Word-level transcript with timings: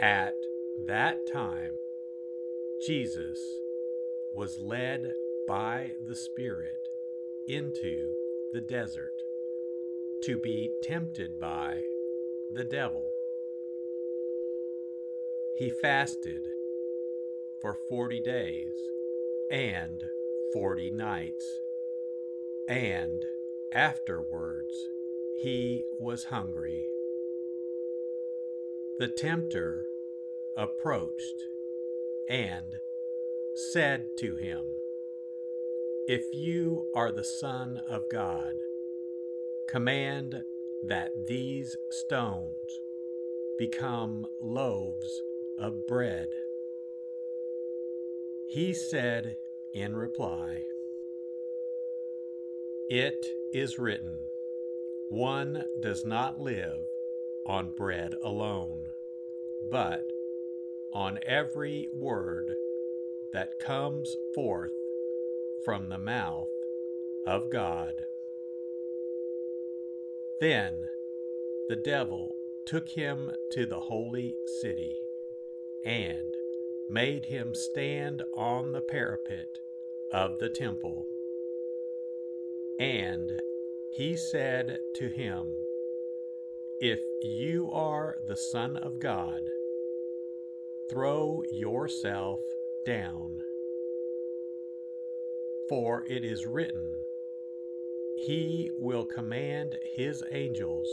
At 0.00 0.36
that 0.86 1.26
time, 1.26 1.74
Jesus 2.80 3.38
was 4.32 4.58
led 4.58 5.12
by 5.46 5.90
the 6.06 6.16
Spirit 6.16 6.88
into 7.46 8.14
the 8.54 8.62
desert 8.62 9.12
to 10.22 10.38
be 10.38 10.72
tempted 10.82 11.38
by 11.38 11.82
the 12.50 12.64
devil. 12.64 13.12
He 15.54 15.68
fasted 15.68 16.48
for 17.60 17.74
forty 17.74 18.20
days 18.20 18.72
and 19.50 20.02
forty 20.54 20.90
nights, 20.90 21.60
and 22.66 23.22
afterwards 23.70 24.88
he 25.36 25.84
was 25.98 26.24
hungry. 26.24 26.89
The 29.00 29.08
tempter 29.08 29.86
approached 30.54 31.46
and 32.28 32.80
said 33.54 34.08
to 34.18 34.36
him, 34.36 34.66
If 36.06 36.34
you 36.34 36.84
are 36.94 37.10
the 37.10 37.24
Son 37.24 37.80
of 37.88 38.10
God, 38.10 38.56
command 39.66 40.42
that 40.82 41.12
these 41.26 41.78
stones 41.88 42.82
become 43.56 44.26
loaves 44.38 45.22
of 45.58 45.86
bread. 45.86 46.28
He 48.46 48.74
said 48.74 49.38
in 49.72 49.96
reply, 49.96 50.64
It 52.90 53.28
is 53.50 53.78
written, 53.78 54.18
one 55.08 55.64
does 55.80 56.04
not 56.04 56.38
live 56.38 56.84
on 57.46 57.70
bread 57.70 58.14
alone, 58.22 58.89
but 59.68 60.12
on 60.92 61.18
every 61.24 61.88
word 61.98 62.56
that 63.32 63.58
comes 63.58 64.16
forth 64.34 64.72
from 65.62 65.88
the 65.88 65.98
mouth 65.98 66.48
of 67.26 67.50
God. 67.50 68.06
Then 70.40 70.88
the 71.68 71.76
devil 71.76 72.36
took 72.64 72.88
him 72.88 73.30
to 73.50 73.66
the 73.66 73.80
holy 73.80 74.36
city 74.46 75.02
and 75.84 76.34
made 76.88 77.26
him 77.26 77.54
stand 77.54 78.22
on 78.34 78.72
the 78.72 78.80
parapet 78.80 79.60
of 80.10 80.38
the 80.38 80.48
temple. 80.48 81.06
And 82.78 83.40
he 83.90 84.16
said 84.16 84.80
to 84.94 85.08
him, 85.08 85.54
If 86.80 87.00
you 87.22 87.70
are 87.72 88.16
the 88.26 88.36
Son 88.36 88.76
of 88.78 88.98
God, 88.98 89.42
throw 90.88 91.42
yourself 91.50 92.40
down. 92.84 93.42
For 95.68 96.04
it 96.08 96.24
is 96.24 96.46
written, 96.46 96.94
He 98.16 98.70
will 98.78 99.04
command 99.04 99.78
His 99.82 100.24
angels 100.32 100.88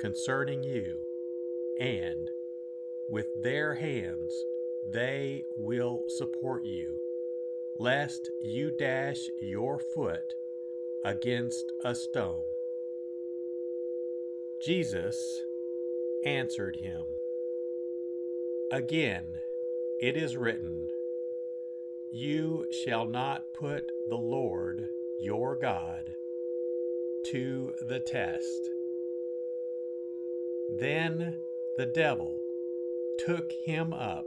concerning 0.00 0.62
you, 0.62 1.00
and 1.80 2.30
with 3.08 3.26
their 3.42 3.74
hands 3.74 4.44
they 4.88 5.44
will 5.56 6.04
support 6.06 6.64
you, 6.64 6.98
lest 7.78 8.30
you 8.40 8.70
dash 8.70 9.28
your 9.40 9.78
foot 9.78 10.34
against 11.04 11.72
a 11.84 11.94
stone. 11.94 12.44
Jesus 14.60 15.42
answered 16.24 16.76
him, 16.76 17.02
Again, 18.70 19.38
it 20.00 20.16
is 20.16 20.36
written, 20.36 20.88
You 22.10 22.66
shall 22.70 23.06
not 23.06 23.52
put 23.54 23.92
the 24.08 24.16
Lord 24.16 24.88
your 25.18 25.54
God 25.54 26.14
to 27.24 27.74
the 27.80 28.00
test. 28.00 28.70
Then 30.68 31.36
the 31.76 31.86
devil 31.86 32.40
took 33.18 33.52
him 33.52 33.92
up 33.92 34.26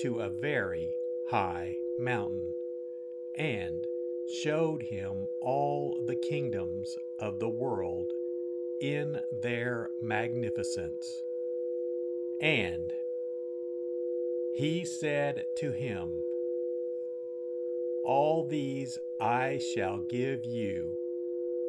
to 0.00 0.20
a 0.20 0.28
very 0.28 0.96
high 1.26 1.76
mountain 1.98 2.54
and 3.34 3.86
showed 4.28 4.82
him 4.82 5.28
all 5.40 5.98
the 6.06 6.16
kingdoms 6.16 6.96
of 7.18 7.38
the 7.38 7.48
world 7.48 8.12
in 8.80 9.20
their 9.32 9.90
magnificence. 10.00 11.22
And 12.40 12.92
he 14.54 14.84
said 14.84 15.46
to 15.56 15.72
him, 15.72 16.22
All 18.04 18.44
these 18.44 18.98
I 19.20 19.58
shall 19.58 19.98
give 19.98 20.44
you 20.44 20.96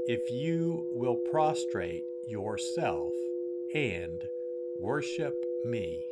if 0.07 0.31
you 0.31 0.87
will 0.91 1.15
prostrate 1.15 2.05
yourself 2.27 3.13
and 3.73 4.27
worship 4.79 5.45
me. 5.63 6.05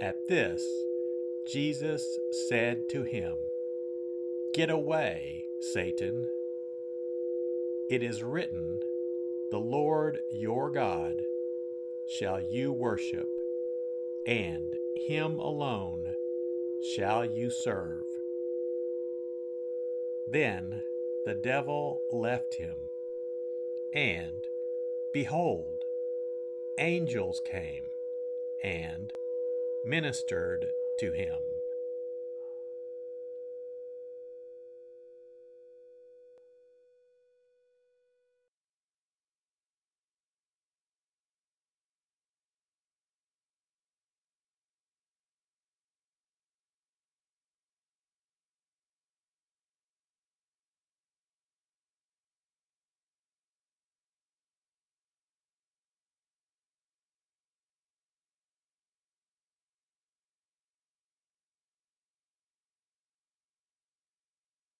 At 0.00 0.26
this, 0.28 0.66
Jesus 1.46 2.18
said 2.30 2.88
to 2.90 3.02
him, 3.02 3.34
Get 4.54 4.70
away, 4.70 5.44
Satan. 5.60 6.28
It 7.90 8.02
is 8.02 8.22
written, 8.22 8.80
The 9.50 9.58
Lord 9.58 10.20
your 10.30 10.70
God 10.70 11.22
shall 12.06 12.40
you 12.40 12.72
worship, 12.72 13.28
and 14.26 14.74
him 14.96 15.38
alone 15.38 16.14
shall 16.94 17.26
you 17.26 17.50
serve. 17.50 18.04
Then 20.26 20.82
the 21.26 21.34
devil 21.34 22.00
left 22.10 22.54
him, 22.54 22.76
and 23.92 24.46
behold, 25.12 25.84
angels 26.78 27.42
came 27.44 27.84
and 28.62 29.12
ministered 29.84 30.72
to 31.00 31.12
him. 31.12 31.42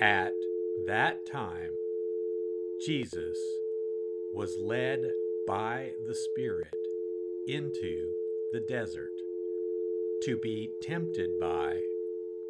At 0.00 0.34
that 0.86 1.24
time, 1.24 1.70
Jesus 2.80 3.38
was 4.32 4.58
led 4.58 5.12
by 5.46 5.92
the 6.04 6.14
Spirit 6.14 6.74
into 7.46 8.10
the 8.52 8.58
desert 8.58 9.12
to 10.22 10.36
be 10.36 10.70
tempted 10.82 11.38
by 11.38 11.80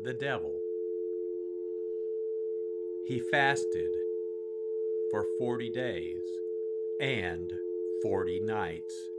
the 0.02 0.14
devil. 0.14 0.60
He 3.04 3.18
fasted 3.18 3.90
for 5.10 5.26
40 5.38 5.68
days 5.68 6.22
and 6.98 7.52
40 8.02 8.40
nights, 8.40 9.10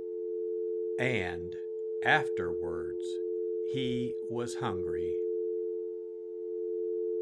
and 0.97 1.55
afterwards 2.03 3.05
he 3.71 4.15
was 4.29 4.55
hungry. 4.55 5.13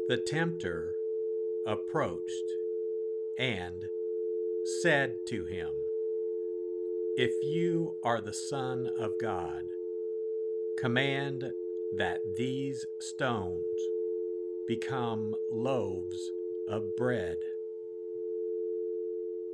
The 0.06 0.18
tempter 0.18 0.94
approached 1.66 2.44
and 3.38 3.86
said 4.82 5.14
to 5.28 5.46
him, 5.46 5.70
If 7.16 7.32
you 7.42 7.94
are 8.02 8.20
the 8.20 8.34
Son 8.34 8.90
of 8.98 9.12
God, 9.18 9.62
command 10.76 11.52
that 11.96 12.20
these 12.36 12.84
stones 12.98 13.64
become 14.68 15.34
loaves 15.50 16.30
of 16.68 16.94
bread. 16.96 17.38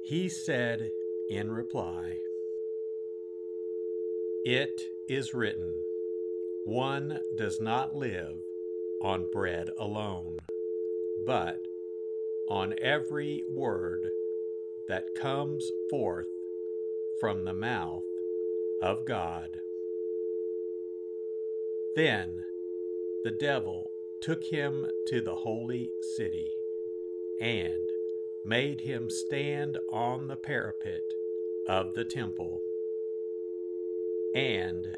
He 0.03 0.29
said 0.29 0.91
in 1.29 1.53
reply, 1.53 2.17
It 4.45 4.83
is 5.09 5.33
written, 5.33 5.75
one 6.65 7.21
does 7.37 7.61
not 7.61 7.95
live 7.95 8.35
on 9.01 9.27
bread 9.33 9.71
alone, 9.79 10.39
but 11.27 11.67
on 12.49 12.75
every 12.81 13.43
word 13.49 14.11
that 14.89 15.15
comes 15.15 15.71
forth 15.89 16.29
from 17.21 17.45
the 17.45 17.55
mouth 17.55 18.03
of 18.83 19.05
God. 19.05 19.61
Then 21.97 22.45
the 23.25 23.31
devil 23.31 23.91
took 24.21 24.45
him 24.45 24.87
to 25.07 25.21
the 25.21 25.35
holy 25.35 25.91
city 26.17 26.51
and 27.41 27.89
made 28.45 28.81
him 28.83 29.09
stand 29.11 29.79
on 29.91 30.29
the 30.29 30.37
parapet 30.37 31.03
of 31.69 31.95
the 31.95 32.05
temple. 32.05 32.61
And 34.35 34.97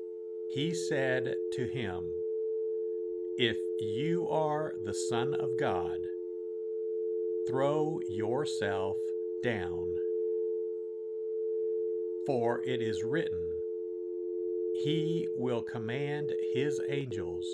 he 0.49 0.75
said 0.75 1.37
to 1.53 1.67
him, 1.67 2.13
if 3.45 3.57
you 3.81 4.29
are 4.29 4.73
the 4.85 4.95
Son 4.95 5.35
of 5.35 5.59
God, 5.59 5.99
throw 7.49 7.99
yourself 8.09 8.97
down. 9.43 9.97
For 12.25 12.63
it 12.65 12.81
is 12.81 13.03
written, 13.03 13.51
He 14.85 15.27
will 15.37 15.61
command 15.61 16.33
His 16.55 16.81
angels 16.89 17.45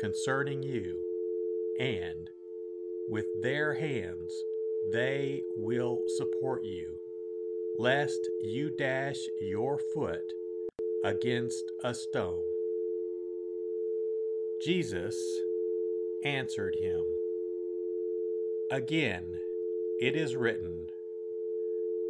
concerning 0.00 0.64
you, 0.64 1.00
and 1.78 2.28
with 3.08 3.26
their 3.40 3.74
hands 3.74 4.34
they 4.92 5.42
will 5.54 6.00
support 6.16 6.64
you, 6.64 6.96
lest 7.78 8.18
you 8.40 8.68
dash 8.68 9.20
your 9.40 9.78
foot 9.94 10.32
against 11.04 11.70
a 11.84 11.94
stone. 11.94 12.49
Jesus 14.62 15.16
answered 16.22 16.76
him, 16.78 17.02
Again, 18.70 19.38
it 19.98 20.14
is 20.14 20.36
written, 20.36 20.90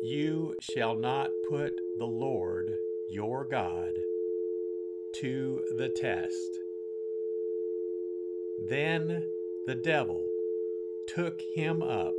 You 0.02 0.56
shall 0.60 0.96
not 0.96 1.30
put 1.48 1.80
the 1.96 2.06
Lord 2.06 2.72
your 3.08 3.44
God 3.44 3.92
to 5.20 5.62
the 5.76 5.88
test. 5.90 6.58
Then 8.68 9.22
the 9.66 9.76
devil 9.76 10.26
took 11.06 11.40
him 11.54 11.82
up 11.82 12.14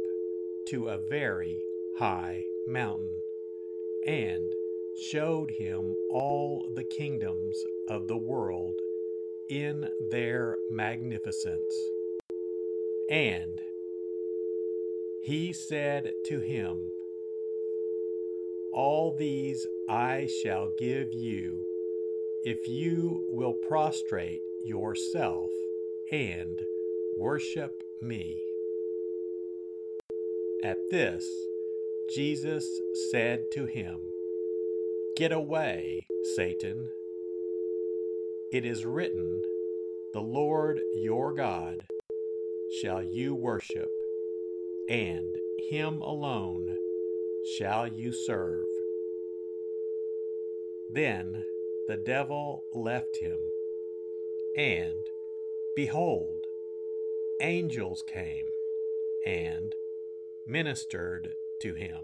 to 0.70 0.88
a 0.88 0.98
very 1.10 1.62
high 1.98 2.46
mountain 2.66 3.20
and 4.08 4.54
showed 4.98 5.52
him 5.52 5.94
all 6.10 6.72
the 6.74 6.86
kingdoms 6.86 7.62
of 7.90 8.08
the 8.08 8.18
world 8.18 8.76
in 9.50 9.90
their 10.10 10.58
magnificence. 10.70 11.74
And 13.10 13.62
he 15.24 15.54
said 15.54 16.12
to 16.26 16.40
him, 16.40 16.92
All 18.74 19.16
these 19.18 19.68
I 19.90 20.28
shall 20.42 20.72
give 20.78 21.14
you 21.14 21.66
if 22.44 22.68
you 22.68 23.26
will 23.30 23.54
prostrate 23.54 24.42
yourself 24.64 25.50
and 26.12 26.60
worship 27.18 27.84
me. 28.02 28.42
At 30.64 30.78
this, 30.90 31.28
Jesus 32.14 32.68
said 33.12 33.52
to 33.54 33.66
him, 33.66 34.00
Get 35.16 35.32
away, 35.32 36.08
Satan. 36.36 36.90
It 38.52 38.66
is 38.66 38.86
written, 38.86 39.42
The 40.12 40.20
Lord 40.20 40.82
your 40.94 41.32
God 41.32 41.78
shall 42.82 43.02
you 43.02 43.34
worship, 43.34 43.90
and 44.90 45.34
him 45.70 46.02
alone 46.02 46.76
shall 47.58 47.88
you 47.88 48.12
serve. 48.12 48.66
Then 50.90 51.46
the 51.88 51.96
devil 51.96 52.66
left 52.74 53.16
him, 53.22 53.40
and 54.58 55.00
behold, 55.78 56.44
angels 57.40 58.04
came 58.06 58.48
and 59.26 59.74
ministered 60.46 61.36
to 61.62 61.74
him. 61.74 62.04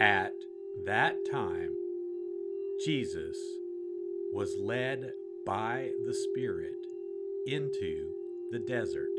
At 0.00 0.32
that 0.86 1.26
time, 1.30 1.74
Jesus 2.86 3.36
was 4.32 4.56
led 4.58 5.12
by 5.44 5.90
the 6.06 6.14
Spirit 6.14 6.86
into 7.46 8.10
the 8.50 8.60
desert 8.60 9.12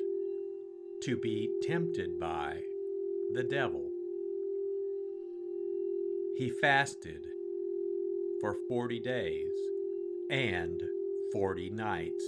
to 1.04 1.18
be 1.18 1.52
tempted 1.62 2.20
by 2.20 2.62
the 3.32 3.44
devil. 3.44 3.92
He 6.36 6.50
fasted 6.50 7.28
for 8.40 8.56
forty 8.68 9.00
days 9.00 9.54
and 10.32 10.82
forty 11.32 11.70
nights, 11.70 12.26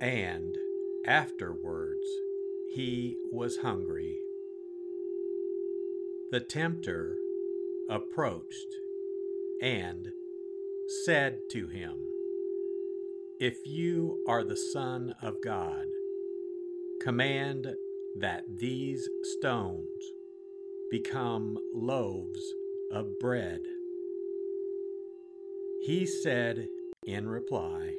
and 0.00 0.56
afterwards 1.04 2.06
he 2.72 3.16
was 3.32 3.56
hungry. 3.56 4.20
The 6.30 6.40
tempter 6.40 7.16
approached 7.88 8.68
and 9.60 10.08
said 11.04 11.38
to 11.50 11.66
him, 11.66 11.96
If 13.38 13.58
you 13.66 14.22
are 14.26 14.44
the 14.44 14.56
Son 14.56 15.14
of 15.22 15.36
God, 15.42 15.86
command 17.00 17.68
that 18.16 18.44
these 18.58 19.08
stones 19.22 20.12
become 20.90 21.58
loaves 21.74 22.54
of 22.92 23.18
bread. 23.18 23.60
He 25.82 26.06
said 26.06 26.68
in 27.04 27.28
reply, 27.28 27.94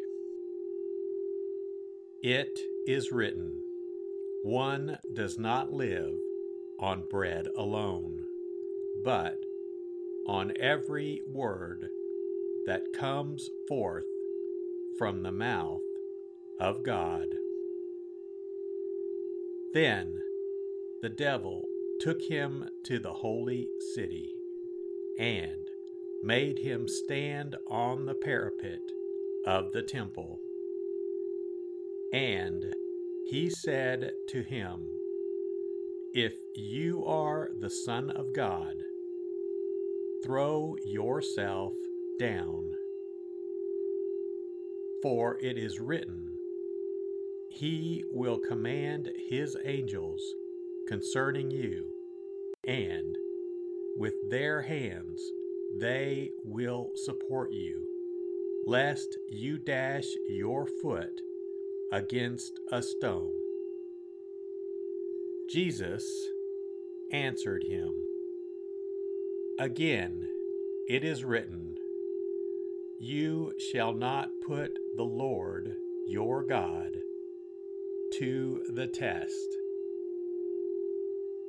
It 2.24 2.60
is 2.88 3.12
written, 3.12 3.62
one 4.44 4.98
does 5.14 5.38
not 5.38 5.72
live 5.72 6.14
on 6.80 7.04
bread 7.10 7.48
alone, 7.58 8.24
but 9.04 9.45
on 10.28 10.54
every 10.60 11.22
word 11.28 11.90
that 12.66 12.94
comes 12.94 13.50
forth 13.68 14.06
from 14.98 15.22
the 15.22 15.32
mouth 15.32 15.82
of 16.60 16.84
God. 16.84 17.28
Then 19.74 20.22
the 21.02 21.10
devil 21.10 21.68
took 22.00 22.22
him 22.22 22.70
to 22.86 23.00
the 23.00 23.14
holy 23.14 23.68
city 23.94 24.34
and 25.20 25.68
made 26.24 26.60
him 26.60 26.88
stand 26.88 27.56
on 27.68 28.06
the 28.06 28.16
parapet 28.16 28.80
of 29.46 29.72
the 29.74 29.84
temple. 29.84 30.40
And 32.14 32.74
he 33.30 33.50
said 33.50 34.12
to 34.30 34.42
him, 34.42 34.88
If 36.14 36.34
you 36.56 37.04
are 37.06 37.50
the 37.60 37.70
Son 37.70 38.10
of 38.10 38.34
God, 38.34 38.76
throw 40.26 40.76
yourself 40.84 41.74
down. 42.20 42.72
For 45.04 45.38
it 45.40 45.58
is 45.58 45.80
written, 45.80 46.32
He 47.52 48.04
will 48.12 48.40
command 48.40 49.10
His 49.30 49.56
angels 49.64 50.22
concerning 50.88 51.52
you, 51.52 51.92
and 52.68 53.16
with 53.98 54.16
their 54.32 54.64
hands 54.64 55.22
they 55.80 56.32
will 56.44 56.90
support 56.96 57.52
you, 57.52 57.86
lest 58.66 59.18
you 59.30 59.60
dash 59.60 60.08
your 60.28 60.66
foot 60.82 61.22
against 61.92 62.60
a 62.72 62.82
stone. 62.82 63.32
Jesus 65.52 66.04
answered 67.12 67.64
him, 67.64 67.94
Again, 69.58 70.28
it 70.90 71.06
is 71.06 71.24
written, 71.24 71.78
You 73.00 73.54
shall 73.58 73.94
not 73.94 74.28
put 74.46 74.78
the 74.98 75.06
Lord 75.06 75.78
your 76.10 76.44
God 76.44 76.92
to 78.18 78.66
the 78.68 78.88
test. 78.88 79.48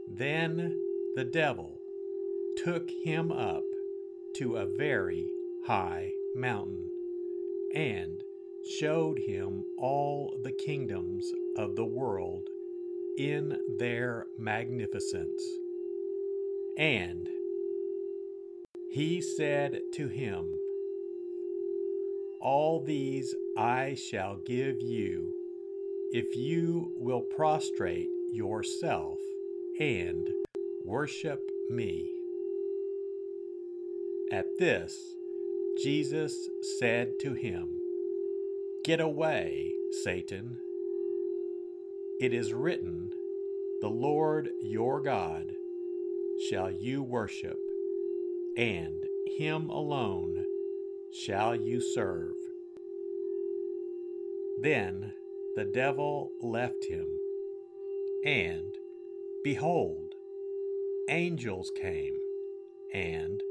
Then 0.09 0.81
the 1.17 1.25
devil 1.25 1.81
took 2.65 2.89
him 3.03 3.33
up 3.33 3.65
to 4.37 4.55
a 4.55 4.67
very 4.67 5.29
high 5.67 6.13
mountain 6.37 6.89
and 7.75 8.23
showed 8.79 9.19
him 9.19 9.65
all 9.79 10.39
the 10.45 10.53
kingdoms 10.65 11.29
of 11.57 11.75
the 11.75 11.85
world 11.85 12.47
in 13.19 13.59
their 13.81 14.29
magnificence. 14.39 15.43
And 16.79 17.29
he 18.97 19.21
said 19.21 19.79
to 19.93 20.09
him, 20.09 20.47
All 22.41 22.83
these 22.83 23.35
I 23.55 23.95
shall 23.95 24.37
give 24.37 24.81
you 24.81 25.35
if 26.13 26.35
you 26.35 26.93
will 26.97 27.21
prostrate 27.21 28.09
yourself 28.33 29.19
and 29.79 30.27
worship 30.83 31.43
me. 31.69 32.11
At 34.33 34.47
this, 34.59 35.15
Jesus 35.83 36.49
said 36.79 37.19
to 37.21 37.35
him, 37.35 37.69
Get 38.83 39.01
away, 39.01 39.75
Satan. 40.05 40.57
It 42.19 42.33
is 42.33 42.55
written, 42.55 43.11
The 43.83 43.91
Lord 43.91 44.49
your 44.63 45.03
God 45.03 45.53
shall 46.49 46.71
you 46.71 47.03
worship, 47.03 47.59
and 48.57 49.05
him 49.39 49.69
alone 49.69 50.45
shall 51.13 51.55
you 51.55 51.81
serve. 51.81 52.35
Then 54.63 55.13
the 55.55 55.65
devil 55.65 56.31
left 56.41 56.85
him, 56.89 57.07
and 58.25 58.75
behold, 59.45 60.15
angels 61.11 61.71
came 61.81 62.17
and 62.95 63.43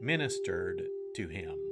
ministered 0.00 0.88
to 1.14 1.28
him. 1.28 1.71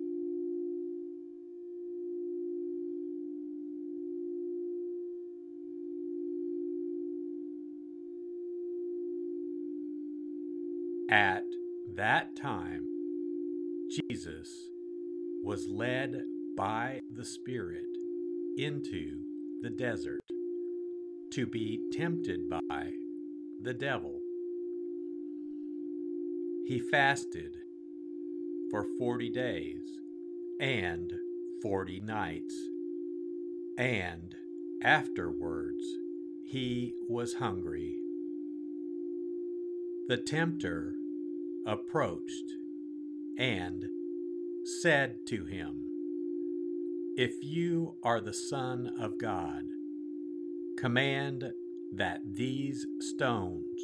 At 11.11 11.43
that 11.97 12.37
time, 12.37 12.85
Jesus 13.89 14.69
was 15.43 15.67
led 15.67 16.21
by 16.55 17.01
the 17.13 17.25
Spirit 17.25 17.83
into 18.55 19.19
the 19.61 19.71
desert 19.71 20.21
to 21.31 21.45
be 21.45 21.81
tempted 21.91 22.49
by 22.49 22.91
the 23.61 23.73
devil. 23.73 24.21
He 26.65 26.79
fasted 26.79 27.57
for 28.69 28.85
forty 28.97 29.29
days 29.29 29.83
and 30.61 31.11
forty 31.61 31.99
nights, 31.99 32.55
and 33.77 34.33
afterwards 34.81 35.83
he 36.45 36.93
was 37.09 37.33
hungry. 37.33 37.97
The 40.07 40.17
tempter 40.17 40.93
approached 41.65 42.51
and 43.37 43.85
said 44.81 45.15
to 45.27 45.45
him, 45.45 45.85
If 47.17 47.33
you 47.41 47.95
are 48.03 48.21
the 48.21 48.33
Son 48.33 48.91
of 48.99 49.17
God, 49.19 49.63
command 50.77 51.51
that 51.93 52.21
these 52.25 52.85
stones 52.99 53.79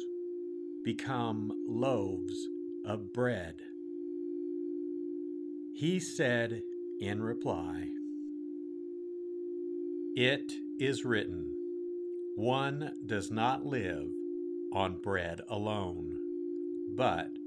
become 0.84 1.52
loaves 1.66 2.48
of 2.84 3.12
bread. 3.12 3.56
He 5.74 6.00
said 6.00 6.62
in 7.00 7.22
reply, 7.22 7.88
It 10.16 10.52
is 10.80 11.04
written, 11.04 11.54
one 12.34 12.92
does 13.04 13.30
not 13.30 13.64
live 13.64 14.08
on 14.72 14.96
bread 15.00 15.40
alone, 15.48 16.16
but 16.94 17.37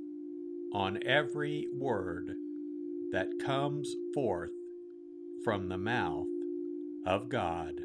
on 0.74 1.00
every 1.06 1.68
word 1.74 2.32
that 3.12 3.28
comes 3.44 3.96
forth 4.14 4.52
from 5.44 5.68
the 5.68 5.78
mouth 5.78 6.28
of 7.06 7.30
God. 7.30 7.82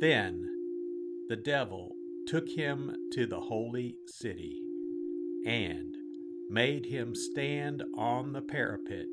Then 0.00 0.48
the 1.28 1.36
devil 1.36 1.96
took 2.26 2.48
him 2.48 2.94
to 3.12 3.26
the 3.26 3.40
holy 3.40 3.96
city 4.06 4.60
and 5.46 5.96
made 6.50 6.86
him 6.86 7.14
stand 7.14 7.82
on 7.96 8.32
the 8.32 8.42
parapet 8.42 9.06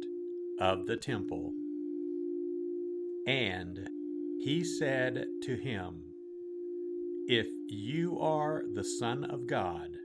of 0.59 0.85
the 0.87 0.97
temple. 0.97 1.53
And 3.25 3.87
he 4.41 4.63
said 4.63 5.25
to 5.43 5.55
him, 5.55 6.03
If 7.27 7.47
you 7.67 8.17
are 8.19 8.63
the 8.73 8.83
Son 8.83 9.23
of 9.23 9.47
God, 9.47 9.98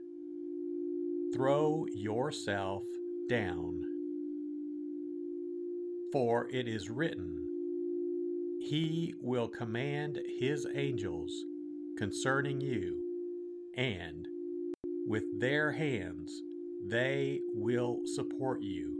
throw 1.35 1.85
yourself 1.93 2.83
down. 3.29 3.81
For 6.13 6.47
it 6.49 6.67
is 6.67 6.89
written, 6.89 7.45
He 8.61 9.13
will 9.19 9.49
command 9.49 10.19
His 10.39 10.65
angels 10.73 11.33
concerning 11.97 12.61
you, 12.61 13.01
and 13.75 14.27
with 15.07 15.23
their 15.39 15.71
hands 15.71 16.41
they 16.87 17.41
will 17.53 17.99
support 18.05 18.61
you, 18.61 18.95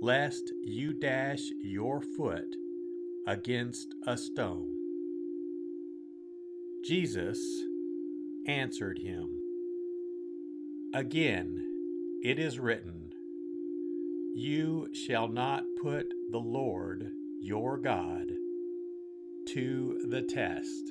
lest 0.00 0.50
you 0.62 0.94
dash 0.94 1.42
your 1.62 2.00
foot 2.00 2.56
against 3.26 3.94
a 4.06 4.16
stone. 4.16 4.74
Jesus 6.84 7.38
answered 8.46 8.98
him, 8.98 9.28
Again, 10.92 11.62
it 12.24 12.40
is 12.40 12.58
written, 12.58 13.12
You 14.34 14.88
shall 14.92 15.28
not 15.28 15.62
put 15.80 16.12
the 16.32 16.40
Lord 16.40 17.12
your 17.40 17.78
God 17.78 18.26
to 19.50 20.00
the 20.08 20.22
test. 20.22 20.90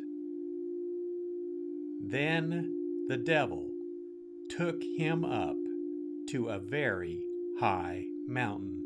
Then 2.01 3.05
the 3.09 3.17
devil 3.17 3.71
took 4.47 4.81
him 4.83 5.25
up 5.25 5.57
to 6.29 6.47
a 6.47 6.59
very 6.59 7.21
high 7.59 8.05
mountain 8.25 8.81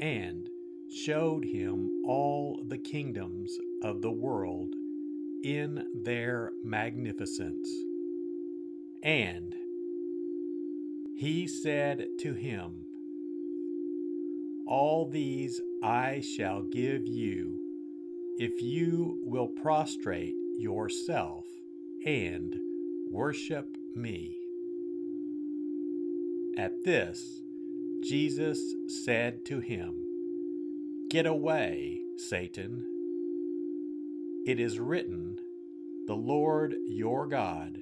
and 0.00 0.48
showed 0.90 1.44
him 1.44 1.90
all 2.06 2.64
the 2.66 2.78
kingdoms 2.78 3.54
of 3.82 4.00
the 4.00 4.10
world 4.10 4.72
in 5.44 5.84
their 6.02 6.52
magnificence. 6.64 7.68
And 9.02 9.54
he 11.22 11.46
said 11.46 12.04
to 12.18 12.34
him, 12.34 12.84
All 14.66 15.08
these 15.08 15.60
I 15.80 16.20
shall 16.20 16.62
give 16.62 17.06
you 17.06 17.60
if 18.38 18.60
you 18.60 19.20
will 19.22 19.46
prostrate 19.46 20.34
yourself 20.58 21.44
and 22.04 22.56
worship 23.08 23.68
me. 23.94 24.36
At 26.58 26.72
this, 26.84 27.40
Jesus 28.02 28.74
said 29.04 29.44
to 29.46 29.60
him, 29.60 29.94
Get 31.08 31.26
away, 31.26 32.00
Satan. 32.16 32.84
It 34.44 34.58
is 34.58 34.80
written, 34.80 35.38
The 36.08 36.16
Lord 36.16 36.74
your 36.88 37.28
God 37.28 37.78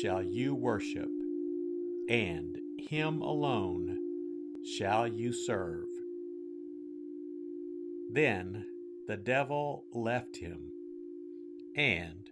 shall 0.00 0.22
you 0.22 0.54
worship, 0.54 1.07
and 2.08 2.56
him 2.78 3.20
alone 3.20 3.98
shall 4.76 5.06
you 5.06 5.32
serve. 5.32 5.86
Then 8.10 8.64
the 9.06 9.16
devil 9.16 9.84
left 9.92 10.36
him, 10.38 10.72
and 11.76 12.30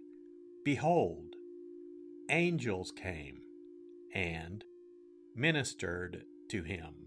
behold, 0.63 1.35
angels 2.29 2.91
came 2.91 3.41
and 4.13 4.63
ministered 5.35 6.23
to 6.49 6.63
him. 6.63 7.06